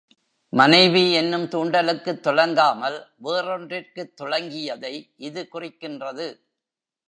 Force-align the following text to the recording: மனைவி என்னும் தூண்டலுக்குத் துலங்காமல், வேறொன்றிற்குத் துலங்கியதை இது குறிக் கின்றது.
மனைவி 0.49 1.11
என்னும் 1.11 1.43
தூண்டலுக்குத் 1.43 2.19
துலங்காமல், 2.19 3.05
வேறொன்றிற்குத் 3.23 4.13
துலங்கியதை 4.21 5.13
இது 5.15 5.47
குறிக் 5.47 5.77
கின்றது. 5.81 6.41